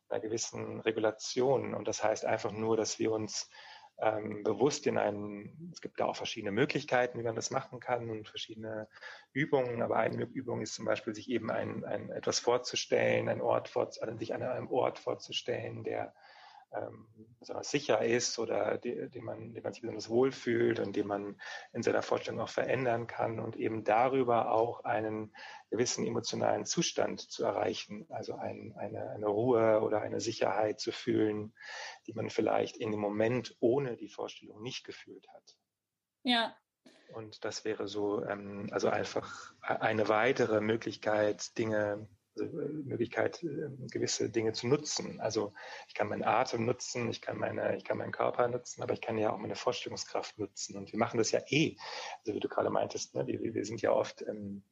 [0.08, 1.74] einer gewissen Regulation.
[1.74, 3.50] Und das heißt einfach nur, dass wir uns
[4.02, 8.10] ähm, bewusst in einen, es gibt da auch verschiedene Möglichkeiten, wie man das machen kann
[8.10, 8.88] und verschiedene
[9.32, 13.68] Übungen, aber eine Übung ist zum Beispiel, sich eben ein, ein etwas vorzustellen, ein Ort
[13.68, 16.12] vor, also sich an einem Ort vorzustellen, der
[16.74, 17.06] ähm,
[17.38, 21.40] besonders sicher ist oder die, den, man, den man sich besonders wohlfühlt und den man
[21.72, 25.34] in seiner Vorstellung auch verändern kann und eben darüber auch einen
[25.70, 31.54] gewissen emotionalen Zustand zu erreichen, also ein, eine, eine Ruhe oder eine Sicherheit zu fühlen,
[32.06, 35.56] die man vielleicht in dem Moment ohne die Vorstellung nicht gefühlt hat.
[36.22, 36.56] Ja.
[37.14, 44.52] Und das wäre so, ähm, also einfach eine weitere Möglichkeit, Dinge Möglichkeit, äh, gewisse Dinge
[44.52, 45.20] zu nutzen.
[45.20, 45.52] Also
[45.88, 49.00] ich kann meinen Atem nutzen, ich kann meine, ich kann meinen Körper nutzen, aber ich
[49.00, 50.76] kann ja auch meine Vorstellungskraft nutzen.
[50.76, 51.76] Und wir machen das ja eh.
[52.20, 54.62] Also wie du gerade meintest, ne, wir, wir sind ja oft ähm,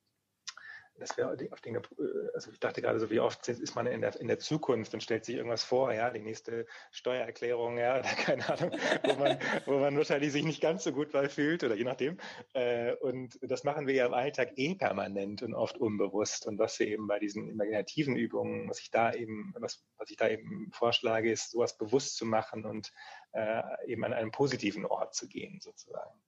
[1.00, 4.00] dass wir auf Dinge, äh, also ich dachte gerade so, wie oft ist man in
[4.00, 8.08] der, in der Zukunft und stellt sich irgendwas vor, ja, die nächste Steuererklärung, ja, oder
[8.08, 8.72] keine Ahnung,
[9.04, 12.18] wo man, wo man wahrscheinlich sich nicht ganz so gut bei fühlt oder je nachdem.
[12.52, 16.46] Äh, und das machen wir ja im Alltag eh permanent und oft unbewusst.
[16.46, 20.16] Und was wir eben bei diesen imaginativen Übungen, was ich da eben, was, was ich
[20.16, 22.92] da eben vorschlage, ist, sowas bewusst zu machen und
[23.32, 26.20] äh, eben an einen positiven Ort zu gehen, sozusagen.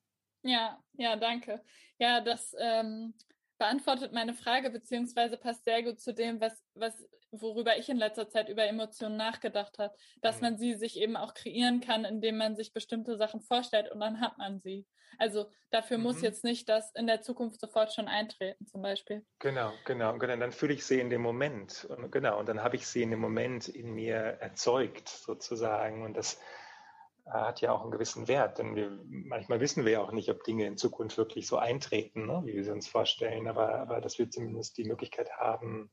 [0.43, 1.63] Ja, ja, danke.
[1.99, 3.15] Ja, das ähm,
[3.63, 6.95] beantwortet meine Frage, beziehungsweise passt sehr gut zu dem, was, was,
[7.31, 10.43] worüber ich in letzter Zeit über Emotionen nachgedacht habe, dass mhm.
[10.43, 14.21] man sie sich eben auch kreieren kann, indem man sich bestimmte Sachen vorstellt und dann
[14.21, 14.85] hat man sie.
[15.17, 16.03] Also dafür mhm.
[16.03, 19.25] muss jetzt nicht das in der Zukunft sofort schon eintreten, zum Beispiel.
[19.39, 20.37] Genau, genau, genau.
[20.37, 21.85] Dann fühle ich sie in dem Moment.
[21.85, 26.03] Und, genau, und dann habe ich sie in dem Moment in mir erzeugt, sozusagen.
[26.03, 26.41] Und das
[27.27, 30.43] hat ja auch einen gewissen Wert, denn wir, manchmal wissen wir ja auch nicht, ob
[30.45, 34.19] Dinge in Zukunft wirklich so eintreten, ne, wie wir sie uns vorstellen, aber, aber dass
[34.19, 35.91] wir zumindest die Möglichkeit haben,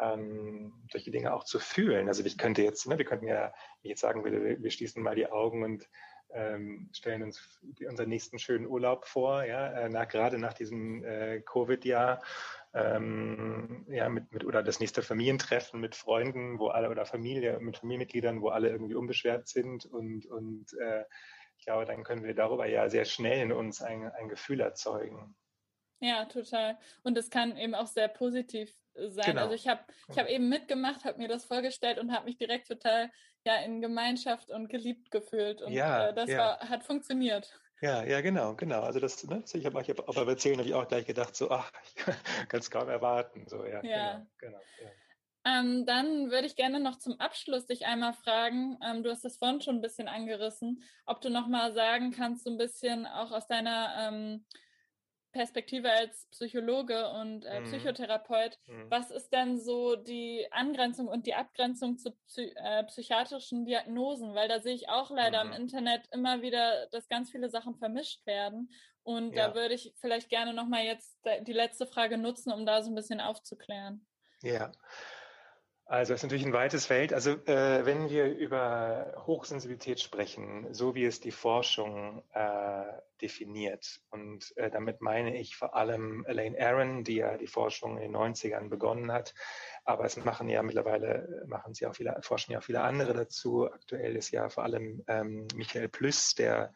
[0.00, 2.08] ähm, solche Dinge auch zu fühlen.
[2.08, 4.70] Also ich könnte jetzt, ne, wir könnten ja, wie ich jetzt sagen würde, wir, wir
[4.70, 5.88] schließen mal die Augen und
[6.34, 11.40] ähm, stellen uns unseren nächsten schönen Urlaub vor, ja, äh, nach, gerade nach diesem äh,
[11.40, 12.22] Covid-Jahr
[12.74, 17.78] ähm, ja, mit, mit, oder das nächste Familientreffen mit Freunden, wo alle oder Familie, mit
[17.78, 21.04] Familienmitgliedern, wo alle irgendwie unbeschwert sind und, und äh,
[21.56, 25.36] ich glaube, dann können wir darüber ja sehr schnell in uns ein, ein Gefühl erzeugen.
[26.00, 26.78] Ja, total.
[27.02, 29.24] Und es kann eben auch sehr positiv sein.
[29.26, 29.42] Genau.
[29.42, 32.68] Also ich habe ich hab eben mitgemacht, habe mir das vorgestellt und habe mich direkt
[32.68, 33.10] total
[33.44, 35.62] ja in Gemeinschaft und geliebt gefühlt.
[35.62, 36.38] Und ja, äh, das ja.
[36.38, 37.52] War, hat funktioniert.
[37.80, 38.82] Ja, ja, genau, genau.
[38.82, 41.50] Also das, ne, ich habe ich hab, aber erzählen habe ich auch gleich gedacht, so,
[41.50, 43.46] ach, ich kann es kaum erwarten.
[43.46, 44.26] So, ja, ja.
[44.38, 44.90] genau, genau ja.
[45.46, 49.36] Ähm, dann würde ich gerne noch zum Abschluss dich einmal fragen, ähm, du hast das
[49.36, 53.30] vorhin schon ein bisschen angerissen, ob du noch mal sagen kannst, so ein bisschen auch
[53.30, 54.46] aus deiner ähm,
[55.34, 57.64] Perspektive als Psychologe und äh, mhm.
[57.64, 58.88] Psychotherapeut, mhm.
[58.88, 64.34] was ist denn so die Angrenzung und die Abgrenzung zu psy äh, psychiatrischen Diagnosen?
[64.36, 65.52] Weil da sehe ich auch leider mhm.
[65.52, 68.72] im Internet immer wieder, dass ganz viele Sachen vermischt werden.
[69.02, 69.48] Und ja.
[69.48, 72.94] da würde ich vielleicht gerne nochmal jetzt die letzte Frage nutzen, um da so ein
[72.94, 74.06] bisschen aufzuklären.
[74.40, 74.70] Ja,
[75.86, 77.12] also es ist natürlich ein weites Feld.
[77.12, 82.84] Also äh, wenn wir über Hochsensibilität sprechen, so wie es die Forschung äh,
[83.20, 88.12] definiert, und äh, damit meine ich vor allem Elaine Aron, die ja die Forschung in
[88.12, 89.34] den 90ern begonnen hat,
[89.84, 93.70] aber es machen ja mittlerweile, machen sie auch viele, forschen ja auch viele andere dazu.
[93.70, 96.72] Aktuell ist ja vor allem ähm, Michael Plüss, der,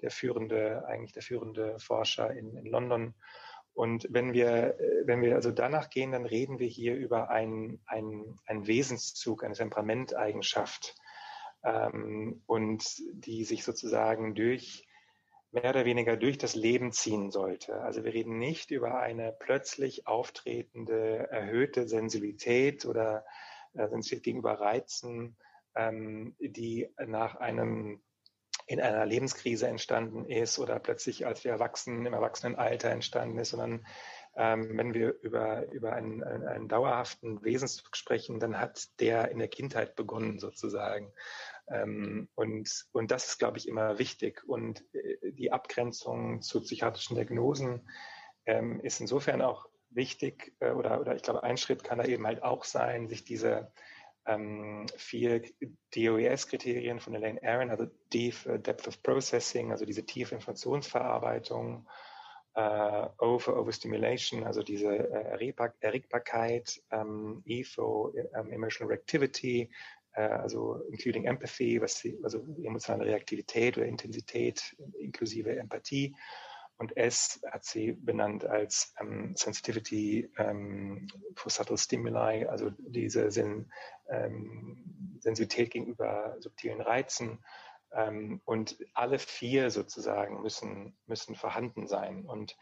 [0.00, 3.14] der führende, eigentlich der führende Forscher in, in London
[3.78, 7.80] und wenn wir, äh, wenn wir also danach gehen, dann reden wir hier über einen,
[7.86, 10.96] einen, Wesenszug, eine Temperamenteigenschaft
[11.62, 14.84] ähm, und die sich sozusagen durch
[15.52, 17.80] mehr oder weniger durch das Leben ziehen sollte.
[17.80, 23.24] Also wir reden nicht über eine plötzlich auftretende erhöhte Sensibilität oder
[23.74, 25.36] äh, Sensibilität gegenüber Reizen,
[25.76, 28.02] ähm, die nach einem
[28.68, 33.86] in einer Lebenskrise entstanden ist oder plötzlich als wir erwachsen im Erwachsenenalter entstanden ist, sondern
[34.36, 39.38] ähm, wenn wir über, über einen, einen, einen dauerhaften Wesenszug sprechen, dann hat der in
[39.38, 41.12] der Kindheit begonnen sozusagen.
[41.70, 44.44] Ähm, und, und das ist, glaube ich, immer wichtig.
[44.46, 47.88] Und äh, die Abgrenzung zu psychiatrischen Diagnosen
[48.44, 52.26] ähm, ist insofern auch wichtig äh, oder, oder ich glaube, ein Schritt kann da eben
[52.26, 53.72] halt auch sein, sich diese
[54.28, 55.42] ähm, vier
[55.94, 61.88] DOES-Kriterien von Elaine Aaron, also D für Depth of Processing, also diese tiefe Informationsverarbeitung,
[62.54, 69.70] äh, O für Overstimulation, also diese äh, Erregbarkeit, ähm, E für ähm, Emotional Reactivity,
[70.12, 76.14] äh, also including Empathy, was also emotionale Reaktivität oder Intensität inklusive Empathie
[76.78, 83.70] und S hat sie benannt als ähm, Sensitivity ähm, for Subtle Stimuli, also diese Sen
[84.08, 87.44] ähm, Sensibilität gegenüber subtilen Reizen.
[87.92, 92.24] Ähm, und alle vier sozusagen müssen, müssen vorhanden sein.
[92.24, 92.56] Und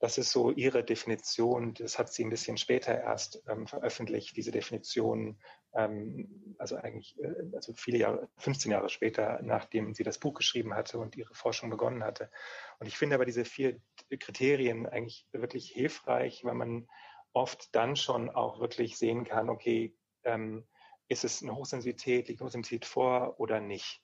[0.00, 1.74] das ist so ihre Definition.
[1.74, 5.38] Das hat sie ein bisschen später erst ähm, veröffentlicht, diese Definition,
[5.72, 10.98] also eigentlich äh, also viele Jahre, 15 Jahre später, nachdem sie das Buch geschrieben hatte
[10.98, 12.30] und ihre Forschung begonnen hatte.
[12.78, 13.80] Und ich finde aber diese vier
[14.18, 16.88] Kriterien eigentlich wirklich hilfreich, weil man
[17.32, 20.66] oft dann schon auch wirklich sehen kann, okay, ähm,
[21.08, 24.02] ist es eine Hochsensibilität, liegt eine Hochsensibilität vor oder nicht?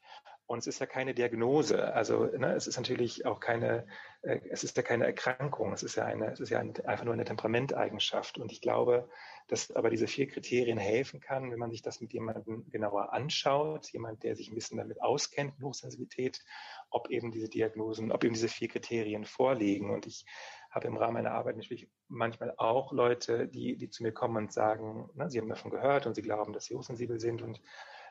[0.48, 1.92] Und es ist ja keine Diagnose.
[1.92, 3.86] Also ne, es ist natürlich auch keine,
[4.22, 5.74] äh, es ist ja keine Erkrankung.
[5.74, 8.38] Es ist ja eine, es ist ja ein, einfach nur eine Temperamentteigenschaft.
[8.38, 9.10] Und ich glaube,
[9.48, 13.92] dass aber diese vier Kriterien helfen kann, wenn man sich das mit jemandem genauer anschaut,
[13.92, 16.42] jemand, der sich ein bisschen damit auskennt, Hochsensibilität,
[16.88, 19.90] ob eben diese Diagnosen, ob eben diese vier Kriterien vorliegen.
[19.90, 20.24] Und ich
[20.70, 24.52] habe im Rahmen meiner Arbeit natürlich manchmal auch Leute, die, die zu mir kommen und
[24.52, 27.60] sagen, ne, sie haben davon gehört und sie glauben, dass sie hochsensibel sind und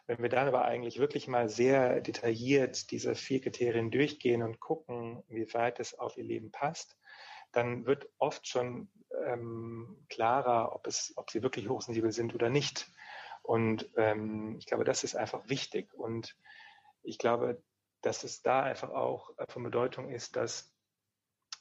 [0.07, 5.23] wenn wir dann aber eigentlich wirklich mal sehr detailliert diese vier Kriterien durchgehen und gucken,
[5.27, 6.97] wie weit es auf ihr Leben passt,
[7.51, 8.89] dann wird oft schon
[9.25, 12.89] ähm, klarer, ob, es, ob sie wirklich hochsensibel sind oder nicht.
[13.43, 15.93] Und ähm, ich glaube, das ist einfach wichtig.
[15.93, 16.35] Und
[17.03, 17.61] ich glaube,
[18.01, 20.73] dass es da einfach auch von Bedeutung ist, dass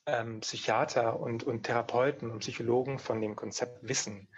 [0.06, 4.28] ähm, Psychiater und, und Therapeuten und Psychologen von dem Konzept wissen.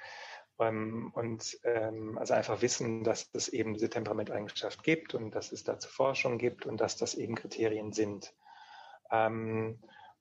[0.58, 5.64] Ähm, und ähm, also einfach wissen, dass es eben diese Temperamenteigenschaft gibt und dass es
[5.64, 8.34] dazu Forschung gibt und dass das eben Kriterien sind.
[9.10, 9.78] Ähm,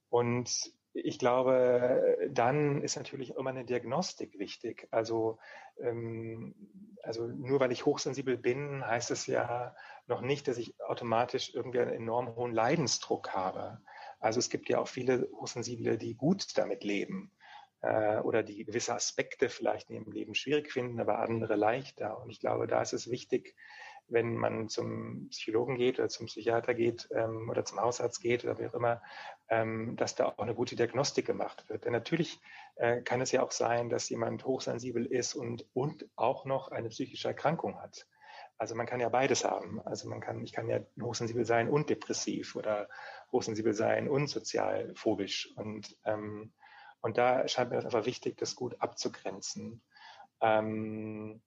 [0.09, 4.87] und ich glaube, dann ist natürlich immer eine Diagnostik wichtig.
[4.91, 5.37] Also,
[5.79, 6.55] ähm,
[7.03, 9.75] also nur weil ich hochsensibel bin, heißt es ja
[10.07, 13.81] noch nicht, dass ich automatisch irgendwie einen enorm hohen Leidensdruck habe.
[14.19, 17.31] Also es gibt ja auch viele Hochsensible, die gut damit leben
[17.81, 22.21] äh, oder die gewisse Aspekte vielleicht in ihrem Leben schwierig finden, aber andere leichter.
[22.21, 23.55] Und ich glaube, da ist es wichtig,
[24.09, 28.57] wenn man zum Psychologen geht oder zum Psychiater geht ähm, oder zum Hausarzt geht oder
[28.57, 29.01] wie auch immer,
[29.49, 31.85] ähm, dass da auch eine gute Diagnostik gemacht wird.
[31.85, 32.39] Denn natürlich
[32.75, 36.89] äh, kann es ja auch sein, dass jemand hochsensibel ist und, und auch noch eine
[36.89, 38.07] psychische Erkrankung hat.
[38.57, 39.81] Also man kann ja beides haben.
[39.81, 42.89] Also man kann, ich kann ja hochsensibel sein und depressiv oder
[43.31, 45.53] hochsensibel sein und sozial phobisch.
[45.55, 46.53] Und ähm,
[47.01, 49.81] und da scheint mir das einfach wichtig, das gut abzugrenzen.
[50.41, 51.41] Ähm,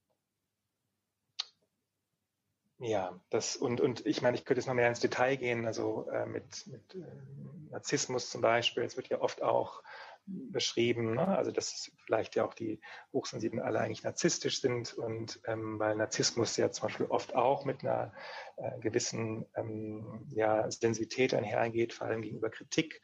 [2.78, 6.08] ja, das und, und ich meine, ich könnte jetzt noch mehr ins Detail gehen, also
[6.10, 8.84] äh, mit, mit äh, Narzissmus zum Beispiel.
[8.84, 9.82] Es wird ja oft auch
[10.26, 11.26] beschrieben, ne?
[11.26, 12.80] also dass vielleicht ja auch die
[13.12, 17.82] Hochsensiblen alle eigentlich narzisstisch sind und ähm, weil Narzissmus ja zum Beispiel oft auch mit
[17.82, 18.12] einer
[18.56, 23.02] äh, gewissen ähm, ja, Sensibilität einhergeht, vor allem gegenüber Kritik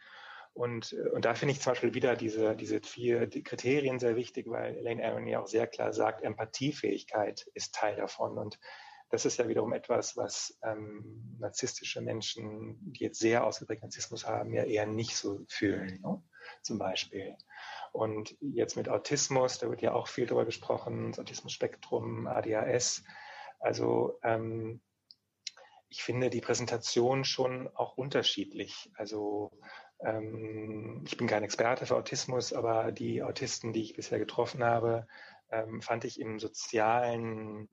[0.57, 4.47] und, äh, und da finde ich zum Beispiel wieder diese, diese vier Kriterien sehr wichtig,
[4.49, 8.39] weil Elaine Aaron ja auch sehr klar sagt, Empathiefähigkeit ist Teil davon.
[8.39, 8.59] Und
[9.11, 14.55] das ist ja wiederum etwas, was ähm, narzisstische Menschen, die jetzt sehr ausgeprägt Narzissmus haben,
[14.55, 16.23] ja eher nicht so fühlen, ne?
[16.63, 17.37] zum Beispiel.
[17.93, 23.05] Und jetzt mit Autismus, da wird ja auch viel darüber gesprochen, das Autismus-Spektrum, ADHS.
[23.59, 24.81] Also ähm,
[25.89, 28.91] ich finde die Präsentation schon auch unterschiedlich.
[28.97, 29.53] Also
[30.01, 35.07] ähm, ich bin kein Experte für Autismus, aber die Autisten, die ich bisher getroffen habe,
[35.51, 37.69] ähm, fand ich im sozialen,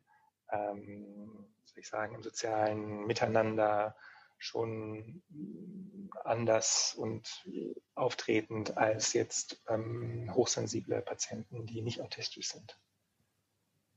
[0.52, 3.96] ähm, soll ich sagen, im sozialen Miteinander
[4.38, 5.24] schon
[6.26, 7.46] anders und
[7.96, 12.78] auftretend als jetzt ähm, hochsensible Patienten, die nicht autistisch sind.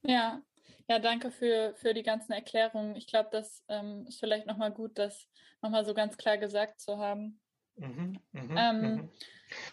[0.02, 0.40] Ja,
[0.88, 2.94] ja, danke für, für die ganzen Erklärungen.
[2.94, 5.28] Ich glaube, das ähm, ist vielleicht nochmal gut, das
[5.62, 7.40] nochmal so ganz klar gesagt zu haben.
[7.76, 9.10] Mhm, mhm, ähm, mhm.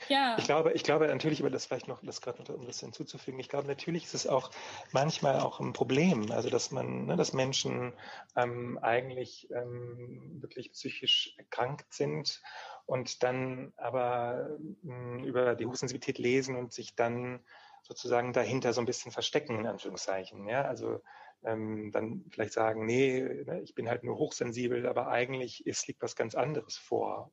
[0.07, 0.35] Ja.
[0.37, 3.39] Ich glaube, ich glaube natürlich, aber das vielleicht noch, das gerade noch um das hinzuzufügen,
[3.39, 4.51] ich glaube, natürlich ist es auch
[4.91, 7.93] manchmal auch ein Problem, also dass man, ne, dass Menschen
[8.35, 12.41] ähm, eigentlich ähm, wirklich psychisch erkrankt sind
[12.85, 17.43] und dann aber mh, hm, über die Hochsensibilität lesen und sich dann
[17.81, 20.47] sozusagen dahinter so ein bisschen verstecken, in Anführungszeichen.
[20.47, 21.01] Ja, also
[21.43, 26.01] ähm, dann vielleicht sagen, nee, ne, ich bin halt nur hochsensibel, aber eigentlich ist, liegt
[26.01, 27.31] was ganz anderes vor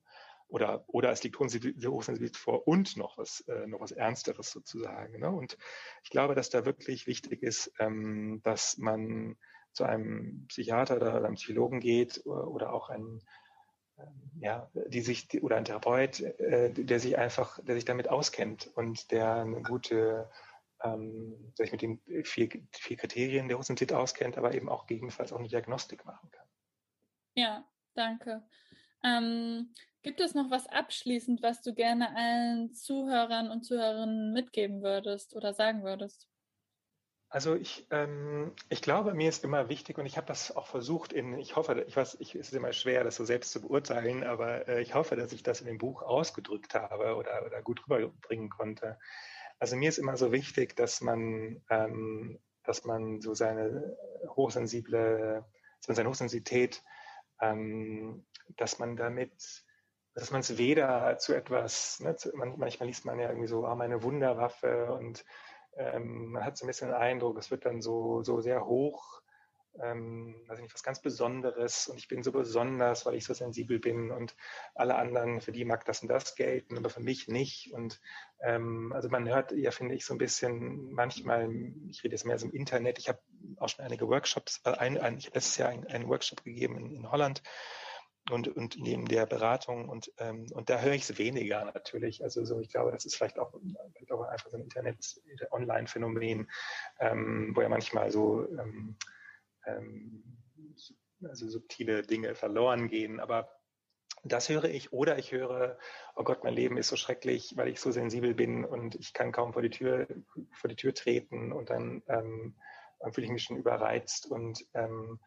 [0.51, 5.19] oder, oder es liegt Hochsensibilität vor und noch was, äh, noch was Ernsteres sozusagen.
[5.19, 5.31] Ne?
[5.31, 5.57] Und
[6.03, 9.37] ich glaube, dass da wirklich wichtig ist, ähm, dass man
[9.73, 13.23] zu einem Psychiater oder einem Psychologen geht oder auch ein
[14.01, 18.71] ähm, ja, die sich oder ein Therapeut, äh, der sich einfach, der sich damit auskennt
[18.75, 20.31] und der eine gute,
[20.83, 25.39] ähm, sich mit den vier, vier Kriterien der Hochsensibilität auskennt, aber eben auch gegebenenfalls auch
[25.39, 26.47] eine Diagnostik machen kann.
[27.35, 28.43] Ja, danke.
[29.05, 35.35] Ähm, gibt es noch was abschließend, was du gerne allen Zuhörern und Zuhörerinnen mitgeben würdest
[35.35, 36.29] oder sagen würdest?
[37.29, 41.13] Also ich, ähm, ich glaube, mir ist immer wichtig und ich habe das auch versucht
[41.13, 44.25] in, ich hoffe, ich weiß, ich, es ist immer schwer, das so selbst zu beurteilen,
[44.25, 47.85] aber äh, ich hoffe, dass ich das in dem Buch ausgedrückt habe oder, oder gut
[47.85, 48.99] rüberbringen konnte.
[49.61, 53.97] Also mir ist immer so wichtig, dass man, ähm, dass man so seine
[54.35, 55.45] hochsensible,
[55.81, 56.83] seine Hochsensibilität
[57.41, 58.25] ähm,
[58.57, 59.65] dass man damit,
[60.15, 63.75] dass man es weder zu etwas, ne, zu, manchmal liest man ja irgendwie so, ah,
[63.75, 65.25] meine Wunderwaffe und
[65.77, 69.21] ähm, man hat so ein bisschen den Eindruck, es wird dann so, so sehr hoch
[69.79, 73.79] ähm, weiß nicht, was ganz Besonderes und ich bin so besonders, weil ich so sensibel
[73.79, 74.35] bin und
[74.75, 77.73] alle anderen, für die mag das und das gelten, aber für mich nicht.
[77.73, 78.01] Und
[78.41, 81.49] ähm, also man hört ja, finde ich, so ein bisschen manchmal,
[81.89, 83.21] ich rede jetzt mehr so im Internet, ich habe
[83.59, 86.95] auch schon einige Workshops, äh, ein, ein, ich habe letztes Jahr einen, Workshop gegeben in,
[86.95, 87.43] in Holland
[88.33, 92.23] und, und neben der Beratung und, ähm, und da höre ich es weniger natürlich.
[92.23, 93.53] Also so, ich glaube, das ist vielleicht auch,
[93.93, 96.51] vielleicht auch einfach so ein Internet-Online-Phänomen,
[96.99, 98.97] ähm, wo ja manchmal so ähm,
[99.67, 100.39] ähm,
[101.23, 103.21] also subtile Dinge verloren gehen.
[103.21, 103.51] Aber
[104.25, 104.93] das höre ich.
[104.93, 105.79] Oder ich höre,
[106.15, 109.33] oh Gott, mein Leben ist so schrecklich, weil ich so sensibel bin und ich kann
[109.33, 110.07] kaum vor die Tür,
[110.53, 112.55] vor die Tür treten und dann ähm,
[113.13, 115.21] fühle ich mich schon überreizt und ähm,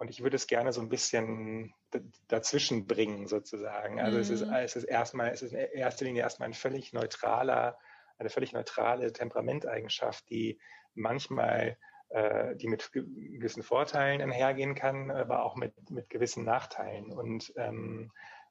[0.00, 1.74] und ich würde es gerne so ein bisschen
[2.26, 4.00] dazwischen bringen, sozusagen.
[4.00, 4.22] Also mhm.
[4.22, 4.54] es, ist, mhm.
[4.54, 7.78] es ist erstmal, es ist in erster Linie erstmal ein völlig neutraler,
[8.16, 10.58] eine völlig neutrale Temperamentteigenschaft, die
[10.94, 11.76] manchmal
[12.08, 17.12] äh, die mit gewissen Vorteilen einhergehen kann, aber auch mit, mit gewissen Nachteilen.
[17.12, 18.10] Und ähm,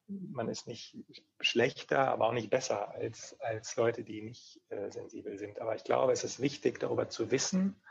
[0.09, 0.97] man ist nicht
[1.39, 5.61] schlechter, aber auch nicht besser als, als Leute, die nicht äh, sensibel sind.
[5.61, 7.81] Aber ich glaube, es ist wichtig, darüber zu wissen.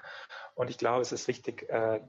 [0.55, 2.01] Und ich glaube, es ist wichtig, äh,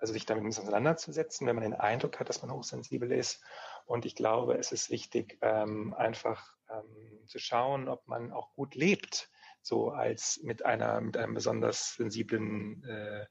[0.00, 3.42] also sich damit auseinanderzusetzen, wenn man den Eindruck hat, dass man hochsensibel ist.
[3.86, 8.74] Und ich glaube, es ist wichtig, ähm, einfach ähm, zu schauen, ob man auch gut
[8.74, 9.30] lebt
[9.62, 13.26] so als mit einer, mit einem besonders sensiblen äh,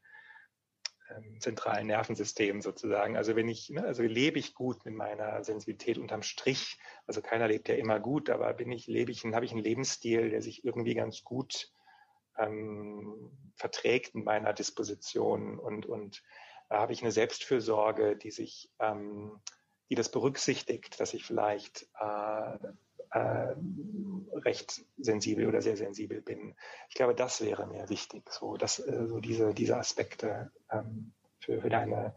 [1.15, 3.17] ähm, zentralen Nervensystem sozusagen.
[3.17, 6.77] Also wenn ich, ne, also lebe ich gut mit meiner Sensibilität unterm Strich.
[7.05, 10.29] Also keiner lebt ja immer gut, aber bin ich, lebe ich, habe ich einen Lebensstil,
[10.29, 11.71] der sich irgendwie ganz gut
[12.37, 16.23] ähm, verträgt in meiner Disposition und, und
[16.69, 19.39] habe ich eine Selbstfürsorge, die sich, ähm,
[19.89, 22.57] die das berücksichtigt, dass ich vielleicht äh,
[23.11, 23.55] äh,
[24.33, 26.55] recht sensibel oder sehr sensibel bin.
[26.89, 31.61] Ich glaube, das wäre mir wichtig, so, dass, äh, so diese, diese Aspekte ähm, für,
[31.61, 32.15] für deine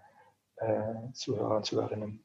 [0.57, 2.25] äh, Zuhörer und Zuhörerinnen.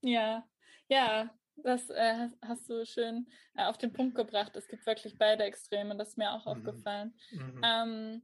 [0.00, 0.44] Ja,
[0.88, 4.54] ja, das äh, hast du schön äh, auf den Punkt gebracht.
[4.56, 6.52] Es gibt wirklich beide Extreme, das ist mir auch mhm.
[6.52, 7.14] aufgefallen.
[7.32, 7.60] Mhm.
[7.64, 8.22] Ähm,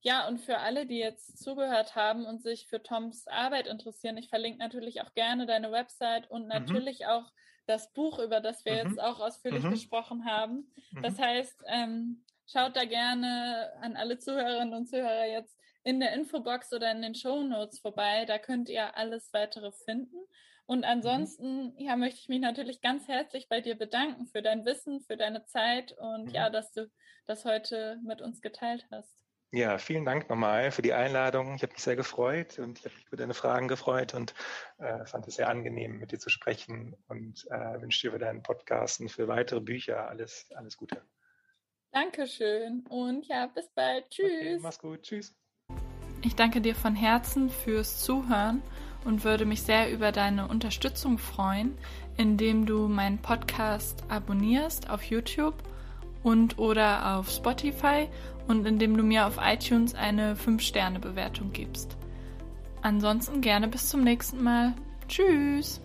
[0.00, 4.28] ja, und für alle, die jetzt zugehört haben und sich für Toms Arbeit interessieren, ich
[4.28, 6.48] verlinke natürlich auch gerne deine Website und mhm.
[6.48, 7.06] natürlich mhm.
[7.06, 7.32] auch
[7.66, 8.90] das Buch, über das wir mhm.
[8.90, 9.70] jetzt auch ausführlich mhm.
[9.70, 10.70] gesprochen haben.
[11.02, 11.22] Das mhm.
[11.22, 16.90] heißt, ähm, schaut da gerne an alle Zuhörerinnen und Zuhörer jetzt in der Infobox oder
[16.90, 18.24] in den Show Notes vorbei.
[18.26, 20.16] Da könnt ihr alles weitere finden.
[20.66, 20.84] Und mhm.
[20.84, 25.16] ansonsten, ja, möchte ich mich natürlich ganz herzlich bei dir bedanken für dein Wissen, für
[25.16, 26.90] deine Zeit und ja, dass du
[27.26, 29.23] das heute mit uns geteilt hast.
[29.54, 31.54] Ja, vielen Dank nochmal für die Einladung.
[31.54, 34.34] Ich habe mich sehr gefreut und ich habe mich über deine Fragen gefreut und
[34.78, 38.42] äh, fand es sehr angenehm, mit dir zu sprechen und äh, wünsche dir für deinen
[38.42, 41.00] Podcast und für weitere Bücher alles, alles Gute.
[41.92, 44.10] Dankeschön und ja, bis bald.
[44.10, 44.26] Tschüss.
[44.26, 45.02] Okay, mach's gut.
[45.02, 45.36] Tschüss.
[46.22, 48.60] Ich danke dir von Herzen fürs Zuhören
[49.04, 51.78] und würde mich sehr über deine Unterstützung freuen,
[52.16, 55.62] indem du meinen Podcast abonnierst auf YouTube
[56.24, 58.08] und oder auf Spotify
[58.48, 61.96] und indem du mir auf iTunes eine 5-Sterne-Bewertung gibst.
[62.82, 64.74] Ansonsten gerne bis zum nächsten Mal.
[65.08, 65.83] Tschüss!